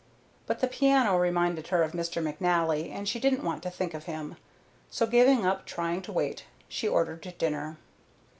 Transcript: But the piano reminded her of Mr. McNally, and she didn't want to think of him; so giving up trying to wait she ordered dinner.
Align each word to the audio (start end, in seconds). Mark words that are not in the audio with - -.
But 0.47 0.61
the 0.61 0.67
piano 0.67 1.15
reminded 1.15 1.67
her 1.67 1.83
of 1.83 1.91
Mr. 1.91 2.23
McNally, 2.25 2.91
and 2.91 3.07
she 3.07 3.19
didn't 3.19 3.43
want 3.43 3.61
to 3.61 3.69
think 3.69 3.93
of 3.93 4.05
him; 4.05 4.35
so 4.89 5.05
giving 5.05 5.45
up 5.45 5.63
trying 5.63 6.01
to 6.01 6.11
wait 6.11 6.45
she 6.67 6.87
ordered 6.87 7.21
dinner. 7.37 7.77